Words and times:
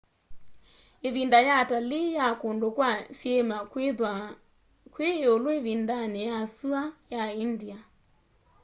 ivinda 1.07 1.39
ya 1.47 1.53
atalii 1.61 2.13
ya 2.17 2.27
kundu 2.41 2.67
kwa 2.75 2.91
syiima 3.17 3.57
kwithwaa 3.71 4.25
kwi 4.93 5.07
iulu 5.23 5.49
ivindani 5.59 6.19
ya 6.29 6.37
sua 6.55 6.81
ya 7.13 7.23
india 7.43 7.77